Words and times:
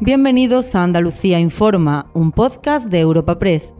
Bienvenidos 0.00 0.74
a 0.74 0.82
Andalucía 0.82 1.40
Informa, 1.40 2.10
un 2.12 2.30
podcast 2.30 2.88
de 2.88 3.00
Europa 3.00 3.38
Press. 3.38 3.72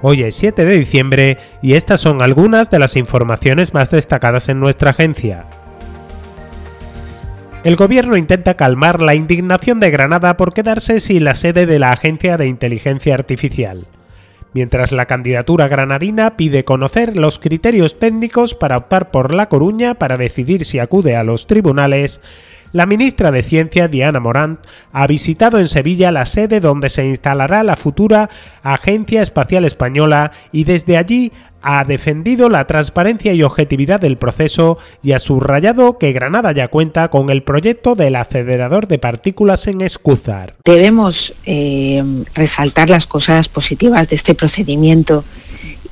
Hoy 0.00 0.22
es 0.22 0.36
7 0.36 0.64
de 0.64 0.78
diciembre 0.78 1.36
y 1.60 1.74
estas 1.74 2.00
son 2.00 2.22
algunas 2.22 2.70
de 2.70 2.78
las 2.78 2.96
informaciones 2.96 3.74
más 3.74 3.90
destacadas 3.90 4.48
en 4.48 4.58
nuestra 4.58 4.92
agencia. 4.92 5.44
El 7.62 7.76
gobierno 7.76 8.16
intenta 8.16 8.54
calmar 8.54 9.02
la 9.02 9.14
indignación 9.14 9.80
de 9.80 9.90
Granada 9.90 10.38
por 10.38 10.54
quedarse 10.54 10.98
sin 11.00 11.24
la 11.24 11.34
sede 11.34 11.66
de 11.66 11.78
la 11.78 11.90
Agencia 11.90 12.38
de 12.38 12.46
Inteligencia 12.46 13.12
Artificial 13.12 13.86
mientras 14.52 14.92
la 14.92 15.06
candidatura 15.06 15.68
granadina 15.68 16.36
pide 16.36 16.64
conocer 16.64 17.16
los 17.16 17.38
criterios 17.38 17.98
técnicos 17.98 18.54
para 18.54 18.76
optar 18.76 19.10
por 19.10 19.34
La 19.34 19.48
Coruña 19.48 19.94
para 19.94 20.16
decidir 20.16 20.64
si 20.64 20.78
acude 20.78 21.16
a 21.16 21.24
los 21.24 21.46
tribunales, 21.46 22.20
la 22.72 22.86
ministra 22.86 23.30
de 23.30 23.42
Ciencia, 23.42 23.88
Diana 23.88 24.20
Morant, 24.20 24.60
ha 24.92 25.06
visitado 25.06 25.58
en 25.58 25.68
Sevilla 25.68 26.12
la 26.12 26.26
sede 26.26 26.60
donde 26.60 26.88
se 26.88 27.06
instalará 27.06 27.62
la 27.62 27.76
futura 27.76 28.30
Agencia 28.62 29.22
Espacial 29.22 29.64
Española 29.64 30.32
y 30.52 30.64
desde 30.64 30.96
allí 30.96 31.32
ha 31.62 31.84
defendido 31.84 32.48
la 32.48 32.66
transparencia 32.66 33.34
y 33.34 33.42
objetividad 33.42 34.00
del 34.00 34.16
proceso 34.16 34.78
y 35.02 35.12
ha 35.12 35.18
subrayado 35.18 35.98
que 35.98 36.12
Granada 36.12 36.52
ya 36.52 36.68
cuenta 36.68 37.08
con 37.08 37.30
el 37.30 37.42
proyecto 37.42 37.94
del 37.94 38.16
acelerador 38.16 38.88
de 38.88 38.98
partículas 38.98 39.66
en 39.66 39.82
Escúzar. 39.82 40.54
Debemos 40.64 41.34
eh, 41.44 42.02
resaltar 42.34 42.88
las 42.88 43.06
cosas 43.06 43.48
positivas 43.48 44.08
de 44.08 44.16
este 44.16 44.34
procedimiento 44.34 45.24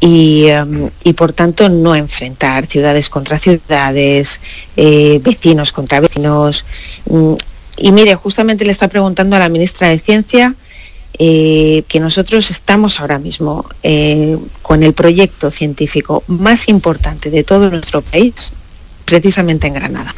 Em, 0.01 0.91
y, 1.03 1.13
por 1.15 1.33
tanto 1.33 1.69
no 1.69 1.97
enfrentar 1.97 2.67
ciudades 2.67 3.11
contra 3.11 3.39
ciudades, 3.39 4.41
eh, 4.77 5.21
vecinos 5.23 5.73
contra 5.73 6.01
vecinos. 6.01 6.65
Mm, 7.07 7.35
y 7.79 7.93
mire, 7.93 8.15
justamente 8.15 8.65
le 8.65 8.71
está 8.71 8.89
preguntando 8.89 9.35
a 9.37 9.41
la 9.41 9.49
ministra 9.49 9.89
de 9.89 9.99
Ciencia 9.99 10.55
eh, 11.19 11.83
que 11.89 11.99
nosotros 11.99 12.51
estamos 12.51 13.01
ahora 13.01 13.19
mismo 13.19 13.65
eh, 13.83 14.39
con 14.63 14.85
el 14.85 14.93
proyecto 14.93 15.51
científico 15.51 16.23
más 16.29 16.69
importante 16.69 17.31
de 17.31 17.43
todo 17.43 17.69
nuestro 17.71 18.03
país, 18.03 18.53
precisamente 19.05 19.67
en 19.67 19.75
Granada. 19.75 20.15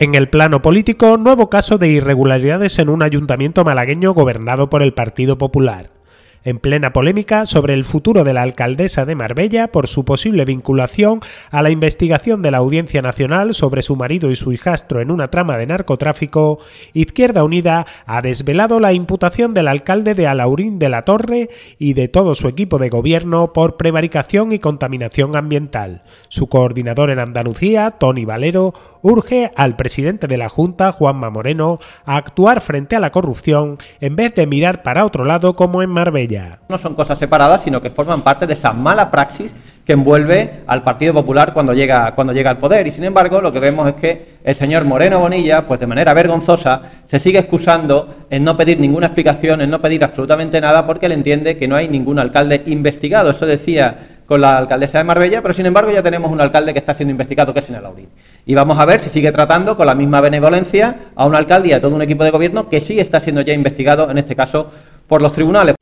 En 0.00 0.14
el 0.16 0.30
plano 0.30 0.62
político, 0.62 1.16
nuevo 1.16 1.48
caso 1.48 1.78
de 1.78 1.88
irregularidades 1.88 2.78
en 2.78 2.88
un 2.88 3.02
ayuntamiento 3.02 3.64
malagueño 3.64 4.14
gobernado 4.14 4.68
por 4.70 4.82
el 4.82 4.94
Partido 4.94 5.38
Popular 5.38 5.99
en 6.44 6.58
plena 6.58 6.92
polémica 6.92 7.46
sobre 7.46 7.74
el 7.74 7.84
futuro 7.84 8.24
de 8.24 8.34
la 8.34 8.42
alcaldesa 8.42 9.04
de 9.04 9.14
Marbella 9.14 9.68
por 9.72 9.88
su 9.88 10.04
posible 10.04 10.44
vinculación 10.44 11.20
a 11.50 11.62
la 11.62 11.70
investigación 11.70 12.42
de 12.42 12.50
la 12.50 12.58
Audiencia 12.58 13.02
Nacional 13.02 13.54
sobre 13.54 13.82
su 13.82 13.96
marido 13.96 14.30
y 14.30 14.36
su 14.36 14.52
hijastro 14.52 15.00
en 15.00 15.10
una 15.10 15.28
trama 15.28 15.56
de 15.56 15.66
narcotráfico, 15.66 16.58
Izquierda 16.92 17.44
Unida 17.44 17.86
ha 18.06 18.22
desvelado 18.22 18.80
la 18.80 18.92
imputación 18.92 19.54
del 19.54 19.68
alcalde 19.68 20.14
de 20.14 20.26
Alaurín 20.26 20.78
de 20.78 20.88
la 20.88 21.02
Torre 21.02 21.50
y 21.78 21.94
de 21.94 22.08
todo 22.08 22.34
su 22.34 22.48
equipo 22.48 22.78
de 22.78 22.88
gobierno 22.88 23.52
por 23.52 23.76
prevaricación 23.76 24.52
y 24.52 24.58
contaminación 24.58 25.36
ambiental. 25.36 26.02
Su 26.28 26.48
coordinador 26.48 27.10
en 27.10 27.18
Andalucía, 27.18 27.90
Tony 27.92 28.24
Valero, 28.24 28.74
urge 29.02 29.50
al 29.56 29.76
presidente 29.76 30.26
de 30.26 30.36
la 30.36 30.48
Junta, 30.48 30.92
Juanma 30.92 31.30
Moreno, 31.30 31.80
a 32.04 32.16
actuar 32.16 32.60
frente 32.60 32.96
a 32.96 33.00
la 33.00 33.12
corrupción 33.12 33.78
en 34.00 34.16
vez 34.16 34.34
de 34.34 34.46
mirar 34.46 34.82
para 34.82 35.04
otro 35.04 35.24
lado 35.24 35.56
como 35.56 35.82
en 35.82 35.90
Marbella. 35.90 36.29
No 36.68 36.78
son 36.78 36.94
cosas 36.94 37.18
separadas, 37.18 37.62
sino 37.62 37.80
que 37.80 37.90
forman 37.90 38.22
parte 38.22 38.46
de 38.46 38.54
esa 38.54 38.72
mala 38.72 39.10
praxis 39.10 39.52
que 39.84 39.94
envuelve 39.94 40.60
al 40.66 40.82
Partido 40.82 41.12
Popular 41.14 41.52
cuando 41.52 41.72
llega, 41.72 42.14
cuando 42.14 42.32
llega 42.32 42.50
al 42.50 42.58
poder. 42.58 42.86
Y 42.86 42.92
sin 42.92 43.04
embargo, 43.04 43.40
lo 43.40 43.52
que 43.52 43.58
vemos 43.58 43.88
es 43.88 43.94
que 43.94 44.26
el 44.44 44.54
señor 44.54 44.84
Moreno 44.84 45.18
Bonilla, 45.18 45.66
pues 45.66 45.80
de 45.80 45.86
manera 45.86 46.14
vergonzosa, 46.14 46.82
se 47.06 47.18
sigue 47.18 47.40
excusando 47.40 48.26
en 48.30 48.44
no 48.44 48.56
pedir 48.56 48.78
ninguna 48.78 49.06
explicación, 49.06 49.60
en 49.60 49.70
no 49.70 49.80
pedir 49.80 50.04
absolutamente 50.04 50.60
nada, 50.60 50.86
porque 50.86 51.06
él 51.06 51.12
entiende 51.12 51.56
que 51.56 51.66
no 51.66 51.76
hay 51.76 51.88
ningún 51.88 52.18
alcalde 52.18 52.62
investigado. 52.66 53.30
Eso 53.30 53.46
decía 53.46 54.20
con 54.30 54.40
la 54.40 54.56
alcaldesa 54.58 54.98
de 54.98 55.02
Marbella, 55.02 55.42
pero 55.42 55.52
sin 55.52 55.66
embargo 55.66 55.90
ya 55.90 56.04
tenemos 56.04 56.30
un 56.30 56.40
alcalde 56.40 56.72
que 56.72 56.78
está 56.78 56.94
siendo 56.94 57.10
investigado, 57.10 57.52
que 57.52 57.58
es 57.58 57.68
en 57.68 57.74
el 57.74 57.84
Aurín. 57.84 58.08
Y 58.46 58.54
vamos 58.54 58.78
a 58.78 58.84
ver 58.84 59.00
si 59.00 59.10
sigue 59.10 59.32
tratando 59.32 59.76
con 59.76 59.86
la 59.86 59.94
misma 59.96 60.20
benevolencia 60.20 60.94
a 61.16 61.26
un 61.26 61.34
alcalde 61.34 61.70
y 61.70 61.72
a 61.72 61.80
todo 61.80 61.96
un 61.96 62.02
equipo 62.02 62.22
de 62.22 62.30
gobierno 62.30 62.68
que 62.68 62.80
sí 62.80 63.00
está 63.00 63.18
siendo 63.18 63.40
ya 63.40 63.54
investigado, 63.54 64.08
en 64.08 64.18
este 64.18 64.36
caso, 64.36 64.70
por 65.10 65.20
los 65.20 65.32
tribunales. 65.32 65.74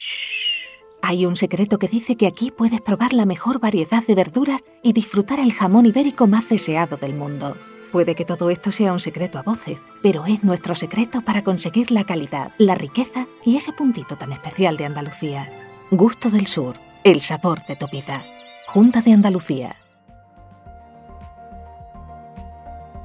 Hay 1.03 1.27
un 1.27 1.37
secreto 1.37 1.79
que 1.79 1.87
dice 1.87 2.17
que 2.17 2.27
aquí 2.27 2.51
puedes 2.51 2.81
probar 2.81 3.13
la 3.13 3.27
mejor 3.27 3.61
variedad 3.61 4.03
de 4.05 4.15
verduras 4.15 4.63
y 4.83 4.95
disfrutar 4.95 5.39
el 5.39 5.53
jamón 5.53 5.87
ibérico 5.87 6.27
más 6.27 6.49
deseado 6.49 6.97
del 6.97 7.15
mundo. 7.15 7.57
Puede 7.93 8.15
que 8.15 8.25
todo 8.25 8.51
esto 8.51 8.73
sea 8.73 8.93
un 8.93 9.01
secreto 9.01 9.39
a 9.39 9.43
voces, 9.43 9.81
pero 10.03 10.25
es 10.27 10.43
nuestro 10.45 10.75
secreto 10.75 11.21
para 11.21 11.45
conseguir 11.45 11.91
la 11.91 12.05
calidad, 12.05 12.53
la 12.59 12.75
riqueza 12.75 13.27
y 13.45 13.57
ese 13.57 13.73
puntito 13.73 14.17
tan 14.17 14.33
especial 14.33 14.77
de 14.77 14.87
Andalucía. 14.87 15.53
Gusto 15.91 16.31
del 16.31 16.47
Sur, 16.47 16.77
el 17.05 17.21
sabor 17.21 17.65
de 17.67 17.77
tu 17.77 17.87
vida. 17.89 18.25
Junta 18.67 19.03
de 19.03 19.13
Andalucía. 19.13 19.77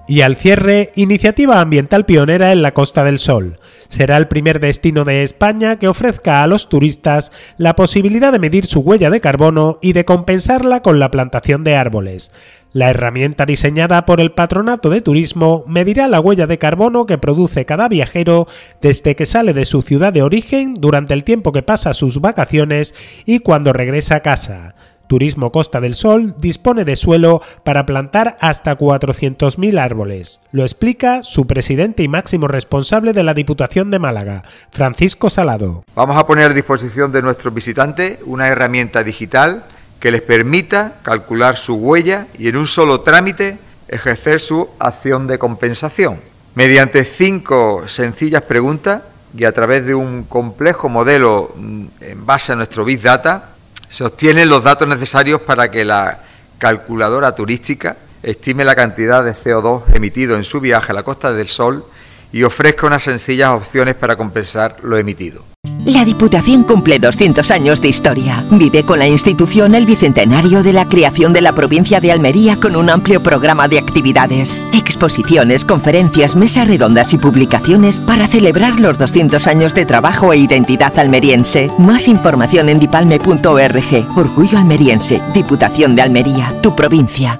Y 0.05 0.19
al 0.21 0.35
cierre, 0.35 0.91
iniciativa 0.95 1.61
ambiental 1.61 2.05
pionera 2.05 2.51
en 2.51 2.61
la 2.61 2.73
Costa 2.73 3.05
del 3.05 3.19
Sol. 3.19 3.59
Será 3.87 4.17
el 4.17 4.27
primer 4.27 4.59
destino 4.59 5.05
de 5.05 5.23
España 5.23 5.79
que 5.79 5.87
ofrezca 5.87 6.43
a 6.43 6.47
los 6.47 6.67
turistas 6.67 7.31
la 7.57 7.77
posibilidad 7.77 8.33
de 8.33 8.39
medir 8.39 8.65
su 8.65 8.81
huella 8.81 9.09
de 9.09 9.21
carbono 9.21 9.79
y 9.81 9.93
de 9.93 10.03
compensarla 10.03 10.81
con 10.81 10.99
la 10.99 11.09
plantación 11.09 11.63
de 11.63 11.77
árboles. 11.77 12.33
La 12.73 12.89
herramienta 12.89 13.45
diseñada 13.45 14.05
por 14.05 14.19
el 14.19 14.31
Patronato 14.31 14.89
de 14.89 14.99
Turismo 14.99 15.63
medirá 15.67 16.09
la 16.09 16.19
huella 16.19 16.47
de 16.47 16.57
carbono 16.57 17.05
que 17.05 17.19
produce 17.19 17.65
cada 17.65 17.87
viajero 17.87 18.47
desde 18.81 19.15
que 19.15 19.25
sale 19.25 19.53
de 19.53 19.65
su 19.65 19.83
ciudad 19.83 20.11
de 20.11 20.23
origen 20.23 20.73
durante 20.73 21.13
el 21.13 21.23
tiempo 21.23 21.53
que 21.53 21.61
pasa 21.61 21.93
sus 21.93 22.19
vacaciones 22.19 22.93
y 23.25 23.39
cuando 23.39 23.71
regresa 23.71 24.15
a 24.15 24.19
casa. 24.21 24.75
Turismo 25.07 25.51
Costa 25.51 25.79
del 25.79 25.95
Sol 25.95 26.35
dispone 26.39 26.85
de 26.85 26.95
suelo 26.95 27.41
para 27.63 27.85
plantar 27.85 28.37
hasta 28.41 28.77
400.000 28.77 29.79
árboles. 29.79 30.39
Lo 30.51 30.63
explica 30.63 31.23
su 31.23 31.47
presidente 31.47 32.03
y 32.03 32.07
máximo 32.07 32.47
responsable 32.47 33.13
de 33.13 33.23
la 33.23 33.33
Diputación 33.33 33.91
de 33.91 33.99
Málaga, 33.99 34.43
Francisco 34.71 35.29
Salado. 35.29 35.83
Vamos 35.95 36.17
a 36.17 36.25
poner 36.25 36.51
a 36.51 36.53
disposición 36.53 37.11
de 37.11 37.21
nuestros 37.21 37.53
visitantes 37.53 38.19
una 38.25 38.47
herramienta 38.47 39.03
digital 39.03 39.63
que 39.99 40.11
les 40.11 40.21
permita 40.21 40.95
calcular 41.01 41.55
su 41.57 41.75
huella 41.75 42.27
y 42.37 42.49
en 42.49 42.57
un 42.57 42.67
solo 42.67 43.01
trámite 43.01 43.57
ejercer 43.87 44.39
su 44.39 44.69
acción 44.79 45.27
de 45.27 45.37
compensación. 45.37 46.19
Mediante 46.55 47.05
cinco 47.05 47.83
sencillas 47.87 48.43
preguntas 48.43 49.01
y 49.35 49.45
a 49.45 49.51
través 49.51 49.85
de 49.85 49.95
un 49.95 50.23
complejo 50.23 50.89
modelo 50.89 51.53
mm, 51.55 51.85
en 52.01 52.25
base 52.25 52.51
a 52.51 52.55
nuestro 52.55 52.85
Big 52.85 53.01
Data, 53.01 53.52
se 53.93 54.03
obtienen 54.03 54.49
los 54.49 54.63
datos 54.63 54.87
necesarios 54.87 55.41
para 55.41 55.69
que 55.69 55.85
la 55.85 56.17
calculadora 56.57 57.35
turística 57.35 57.95
estime 58.23 58.65
la 58.65 58.73
cantidad 58.75 59.23
de 59.23 59.35
CO2 59.35 59.83
emitido 59.93 60.35
en 60.35 60.43
su 60.43 60.59
viaje 60.59 60.91
a 60.91 60.95
la 60.95 61.03
Costa 61.03 61.31
del 61.31 61.47
Sol 61.47 61.85
y 62.31 62.41
ofrezca 62.41 62.87
unas 62.87 63.03
sencillas 63.03 63.51
opciones 63.51 63.93
para 63.93 64.15
compensar 64.15 64.77
lo 64.81 64.97
emitido. 64.97 65.52
La 65.85 66.05
Diputación 66.05 66.63
cumple 66.63 66.97
200 66.97 67.51
años 67.51 67.81
de 67.81 67.89
historia. 67.89 68.45
Vive 68.51 68.83
con 68.83 68.99
la 68.99 69.07
institución 69.07 69.75
el 69.75 69.85
bicentenario 69.85 70.63
de 70.63 70.71
la 70.71 70.87
creación 70.87 71.33
de 71.33 71.41
la 71.41 71.51
provincia 71.51 71.99
de 71.99 72.11
Almería 72.11 72.55
con 72.55 72.77
un 72.77 72.89
amplio 72.89 73.21
programa 73.21 73.67
de 73.67 73.79
actividades, 73.79 74.65
exposiciones, 74.73 75.65
conferencias, 75.65 76.37
mesas 76.37 76.69
redondas 76.69 77.13
y 77.13 77.17
publicaciones 77.17 77.99
para 77.99 78.27
celebrar 78.27 78.79
los 78.79 78.97
200 78.97 79.45
años 79.45 79.73
de 79.73 79.85
trabajo 79.85 80.31
e 80.31 80.37
identidad 80.37 80.97
almeriense. 80.97 81.69
Más 81.77 82.07
información 82.07 82.69
en 82.69 82.79
dipalme.org. 82.79 84.17
Orgullo 84.17 84.57
almeriense, 84.57 85.21
Diputación 85.33 85.97
de 85.97 86.01
Almería, 86.01 86.53
tu 86.61 86.75
provincia. 86.75 87.39